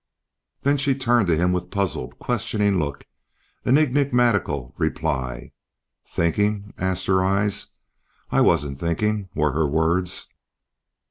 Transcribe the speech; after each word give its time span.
Then 0.63 0.77
she 0.77 0.95
turned 0.95 1.27
to 1.27 1.37
him 1.37 1.51
with 1.53 1.69
puzzled 1.69 2.17
questioning 2.17 2.79
look 2.79 3.05
and 3.63 3.77
enigmatical 3.77 4.73
reply. 4.79 5.51
"Thinking?" 6.07 6.73
asked 6.79 7.05
her 7.05 7.23
eyes. 7.23 7.75
"I 8.31 8.41
wasn't 8.41 8.79
thinking," 8.79 9.29
were 9.35 9.51
her 9.51 9.67
words. 9.67 10.29